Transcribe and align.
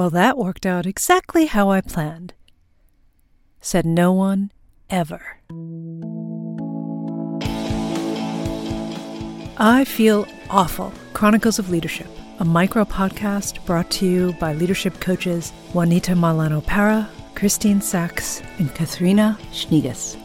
Well, 0.00 0.08
that 0.08 0.38
worked 0.38 0.64
out 0.64 0.86
exactly 0.86 1.44
how 1.44 1.68
I 1.68 1.82
planned. 1.82 2.32
Said 3.60 3.84
no 3.84 4.12
one 4.14 4.50
ever. 4.88 5.36
I 9.58 9.84
Feel 9.84 10.26
Awful 10.48 10.94
Chronicles 11.12 11.58
of 11.58 11.68
Leadership, 11.68 12.08
a 12.38 12.46
micro 12.46 12.86
podcast 12.86 13.62
brought 13.66 13.90
to 13.90 14.06
you 14.06 14.32
by 14.40 14.54
leadership 14.54 14.98
coaches 15.00 15.52
Juanita 15.74 16.12
Malano 16.12 16.64
Para, 16.64 17.06
Christine 17.34 17.82
Sachs, 17.82 18.40
and 18.58 18.74
Katharina 18.74 19.38
Schneegas. 19.52 20.16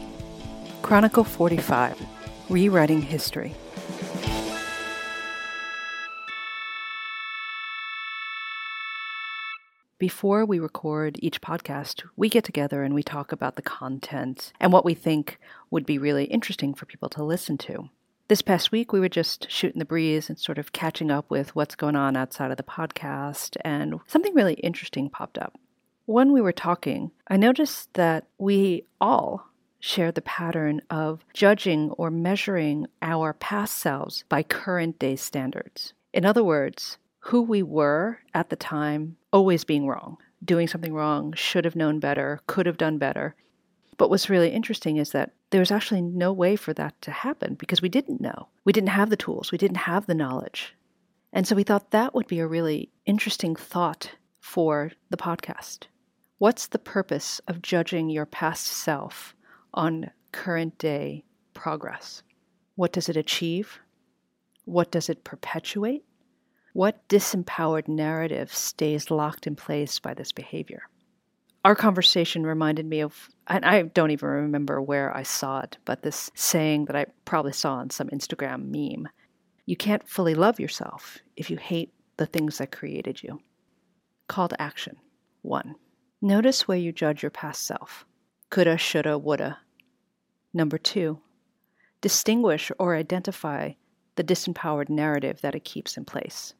Chronicle 0.80 1.24
45 1.24 2.00
Rewriting 2.48 3.02
History. 3.02 3.54
Before 9.98 10.44
we 10.44 10.58
record 10.58 11.18
each 11.22 11.40
podcast, 11.40 12.04
we 12.16 12.28
get 12.28 12.44
together 12.44 12.82
and 12.82 12.94
we 12.94 13.02
talk 13.02 13.32
about 13.32 13.56
the 13.56 13.62
content 13.62 14.52
and 14.60 14.70
what 14.70 14.84
we 14.84 14.92
think 14.92 15.38
would 15.70 15.86
be 15.86 15.96
really 15.96 16.24
interesting 16.24 16.74
for 16.74 16.84
people 16.84 17.08
to 17.08 17.24
listen 17.24 17.56
to. 17.58 17.88
This 18.28 18.42
past 18.42 18.70
week, 18.70 18.92
we 18.92 19.00
were 19.00 19.08
just 19.08 19.50
shooting 19.50 19.78
the 19.78 19.86
breeze 19.86 20.28
and 20.28 20.38
sort 20.38 20.58
of 20.58 20.72
catching 20.72 21.10
up 21.10 21.30
with 21.30 21.56
what's 21.56 21.74
going 21.74 21.96
on 21.96 22.14
outside 22.14 22.50
of 22.50 22.58
the 22.58 22.62
podcast, 22.62 23.56
and 23.62 23.98
something 24.06 24.34
really 24.34 24.54
interesting 24.54 25.08
popped 25.08 25.38
up. 25.38 25.58
When 26.04 26.30
we 26.30 26.42
were 26.42 26.52
talking, 26.52 27.10
I 27.28 27.38
noticed 27.38 27.94
that 27.94 28.26
we 28.36 28.84
all 29.00 29.48
share 29.80 30.12
the 30.12 30.20
pattern 30.20 30.82
of 30.90 31.24
judging 31.32 31.90
or 31.92 32.10
measuring 32.10 32.86
our 33.00 33.32
past 33.32 33.78
selves 33.78 34.24
by 34.28 34.42
current 34.42 34.98
day 34.98 35.16
standards. 35.16 35.94
In 36.12 36.26
other 36.26 36.44
words, 36.44 36.98
who 37.20 37.42
we 37.42 37.62
were 37.62 38.20
at 38.34 38.50
the 38.50 38.56
time 38.56 39.16
always 39.36 39.64
being 39.64 39.86
wrong, 39.86 40.16
doing 40.42 40.66
something 40.66 40.94
wrong, 40.94 41.34
should 41.34 41.66
have 41.66 41.76
known 41.76 42.00
better, 42.00 42.40
could 42.46 42.64
have 42.64 42.78
done 42.78 42.96
better. 42.96 43.34
But 43.98 44.08
what's 44.08 44.30
really 44.30 44.48
interesting 44.48 44.96
is 44.96 45.10
that 45.10 45.32
there's 45.50 45.70
actually 45.70 46.00
no 46.00 46.32
way 46.32 46.56
for 46.56 46.72
that 46.72 46.98
to 47.02 47.10
happen 47.10 47.52
because 47.52 47.82
we 47.82 47.90
didn't 47.90 48.18
know. 48.18 48.48
We 48.64 48.72
didn't 48.72 48.96
have 49.00 49.10
the 49.10 49.16
tools, 49.24 49.52
we 49.52 49.58
didn't 49.58 49.76
have 49.92 50.06
the 50.06 50.14
knowledge. 50.14 50.74
And 51.34 51.46
so 51.46 51.54
we 51.54 51.64
thought 51.64 51.90
that 51.90 52.14
would 52.14 52.26
be 52.26 52.38
a 52.38 52.46
really 52.46 52.88
interesting 53.04 53.54
thought 53.54 54.12
for 54.40 54.92
the 55.10 55.18
podcast. 55.18 55.80
What's 56.38 56.68
the 56.68 56.78
purpose 56.78 57.38
of 57.46 57.60
judging 57.60 58.08
your 58.08 58.24
past 58.24 58.66
self 58.66 59.36
on 59.74 60.12
current 60.32 60.78
day 60.78 61.24
progress? 61.52 62.22
What 62.74 62.90
does 62.90 63.10
it 63.10 63.18
achieve? 63.18 63.80
What 64.64 64.90
does 64.90 65.10
it 65.10 65.24
perpetuate? 65.24 66.05
What 66.76 67.08
disempowered 67.08 67.88
narrative 67.88 68.54
stays 68.54 69.10
locked 69.10 69.46
in 69.46 69.56
place 69.56 69.98
by 69.98 70.12
this 70.12 70.30
behavior? 70.30 70.82
Our 71.64 71.74
conversation 71.74 72.44
reminded 72.44 72.84
me 72.84 73.00
of, 73.00 73.30
and 73.46 73.64
I 73.64 73.80
don't 73.80 74.10
even 74.10 74.28
remember 74.28 74.82
where 74.82 75.16
I 75.16 75.22
saw 75.22 75.60
it, 75.60 75.78
but 75.86 76.02
this 76.02 76.30
saying 76.34 76.84
that 76.84 76.94
I 76.94 77.06
probably 77.24 77.54
saw 77.54 77.76
on 77.76 77.88
some 77.88 78.10
Instagram 78.10 78.66
meme 78.66 79.08
You 79.64 79.74
can't 79.74 80.06
fully 80.06 80.34
love 80.34 80.60
yourself 80.60 81.16
if 81.34 81.48
you 81.48 81.56
hate 81.56 81.94
the 82.18 82.26
things 82.26 82.58
that 82.58 82.72
created 82.72 83.22
you. 83.22 83.40
Call 84.28 84.48
to 84.48 84.60
action 84.60 84.98
1. 85.40 85.76
Notice 86.20 86.68
where 86.68 86.76
you 86.76 86.92
judge 86.92 87.22
your 87.22 87.30
past 87.30 87.62
self. 87.66 88.04
Coulda, 88.50 88.76
shoulda, 88.76 89.16
woulda. 89.16 89.60
Number 90.52 90.76
2. 90.76 91.18
Distinguish 92.02 92.70
or 92.78 92.96
identify 92.96 93.72
the 94.16 94.24
disempowered 94.24 94.90
narrative 94.90 95.40
that 95.40 95.54
it 95.54 95.64
keeps 95.64 95.96
in 95.96 96.04
place. 96.04 96.52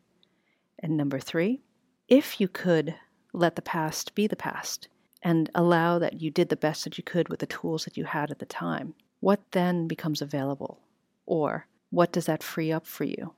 And 0.79 0.97
number 0.97 1.19
three, 1.19 1.61
if 2.09 2.41
you 2.41 2.49
could 2.49 2.95
let 3.33 3.57
the 3.57 3.63
past 3.63 4.15
be 4.15 4.27
the 4.27 4.37
past 4.37 4.89
and 5.23 5.51
allow 5.55 5.99
that 5.99 6.21
you 6.21 6.31
did 6.31 6.49
the 6.49 6.57
best 6.57 6.85
that 6.85 6.99
you 6.99 7.05
could 7.05 7.29
with 7.29 7.41
the 7.41 7.47
tools 7.47 7.85
that 7.85 7.97
you 7.97 8.05
had 8.05 8.31
at 8.31 8.39
the 8.39 8.47
time, 8.47 8.95
what 9.21 9.41
then 9.53 9.89
becomes 9.89 10.23
available? 10.23 10.81
Or 11.25 11.67
what 11.91 12.13
does 12.13 12.27
that 12.27 12.43
free 12.43 12.71
up 12.71 12.87
for 12.87 13.05
you? 13.05 13.33